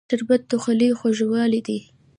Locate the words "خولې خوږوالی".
0.61-1.61